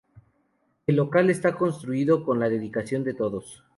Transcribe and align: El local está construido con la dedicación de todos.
El 0.87 0.95
local 0.95 1.29
está 1.29 1.53
construido 1.55 2.23
con 2.25 2.39
la 2.39 2.49
dedicación 2.49 3.03
de 3.03 3.13
todos. 3.13 3.63